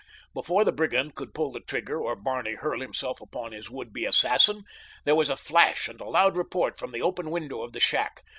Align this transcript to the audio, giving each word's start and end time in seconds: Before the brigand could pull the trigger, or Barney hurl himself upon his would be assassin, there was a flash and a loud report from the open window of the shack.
Before 0.33 0.65
the 0.65 0.71
brigand 0.71 1.13
could 1.13 1.31
pull 1.35 1.51
the 1.51 1.59
trigger, 1.59 2.01
or 2.01 2.15
Barney 2.15 2.55
hurl 2.55 2.79
himself 2.79 3.21
upon 3.21 3.51
his 3.51 3.69
would 3.69 3.93
be 3.93 4.03
assassin, 4.05 4.63
there 5.05 5.13
was 5.13 5.29
a 5.29 5.37
flash 5.37 5.87
and 5.87 6.01
a 6.01 6.05
loud 6.09 6.35
report 6.35 6.79
from 6.79 6.91
the 6.91 7.03
open 7.03 7.29
window 7.29 7.61
of 7.61 7.71
the 7.71 7.79
shack. 7.79 8.23